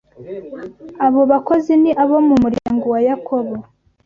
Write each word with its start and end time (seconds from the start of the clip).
Abo 1.05 1.21
bakozi 1.31 1.71
ni 1.81 1.91
abo 2.03 2.17
mu 2.27 2.35
muryango 2.43 2.85
wa 2.93 2.99
Yakobo 3.07 3.53